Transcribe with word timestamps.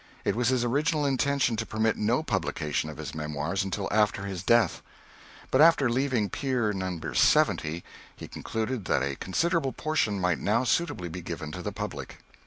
It 0.25 0.35
was 0.35 0.47
his 0.47 0.63
original 0.65 1.05
intention 1.05 1.55
to 1.57 1.63
permit 1.67 1.95
no 1.95 2.23
publication 2.23 2.89
of 2.89 2.97
his 2.97 3.13
memoirs 3.13 3.63
until 3.63 3.87
after 3.91 4.23
his 4.25 4.41
death; 4.41 4.81
but, 5.51 5.61
after 5.61 5.91
leaving 5.91 6.27
"Pier 6.27 6.73
No. 6.73 7.13
70," 7.13 7.83
he 8.15 8.27
concluded 8.27 8.85
that 8.85 9.03
a 9.03 9.15
considerable 9.15 9.73
portion 9.73 10.19
might 10.19 10.39
now 10.39 10.63
suitably 10.63 11.07
be 11.07 11.21
given 11.21 11.51
to 11.51 11.61
the 11.61 11.71
public. 11.71 12.17